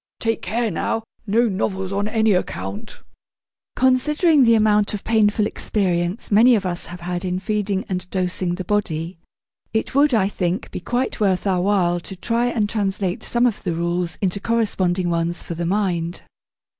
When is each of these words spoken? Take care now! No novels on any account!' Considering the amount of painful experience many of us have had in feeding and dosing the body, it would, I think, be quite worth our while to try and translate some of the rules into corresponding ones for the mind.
Take 0.19 0.41
care 0.41 0.71
now! 0.71 1.03
No 1.27 1.47
novels 1.47 1.91
on 1.91 2.07
any 2.07 2.33
account!' 2.33 3.03
Considering 3.75 4.43
the 4.45 4.55
amount 4.55 4.95
of 4.95 5.03
painful 5.03 5.45
experience 5.45 6.31
many 6.31 6.55
of 6.55 6.65
us 6.65 6.87
have 6.87 7.01
had 7.01 7.23
in 7.23 7.37
feeding 7.37 7.85
and 7.87 8.09
dosing 8.09 8.55
the 8.55 8.63
body, 8.65 9.19
it 9.73 9.93
would, 9.93 10.11
I 10.15 10.27
think, 10.27 10.71
be 10.71 10.79
quite 10.79 11.19
worth 11.19 11.45
our 11.45 11.61
while 11.61 11.99
to 11.99 12.15
try 12.15 12.47
and 12.47 12.67
translate 12.67 13.21
some 13.21 13.45
of 13.45 13.61
the 13.61 13.75
rules 13.75 14.15
into 14.23 14.39
corresponding 14.39 15.11
ones 15.11 15.43
for 15.43 15.53
the 15.53 15.67
mind. 15.67 16.23